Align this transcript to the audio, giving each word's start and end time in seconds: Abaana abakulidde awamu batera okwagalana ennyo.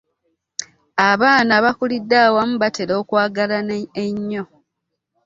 Abaana 1.09 1.51
abakulidde 1.59 2.15
awamu 2.27 2.55
batera 2.63 2.93
okwagalana 3.01 3.75
ennyo. 4.05 4.43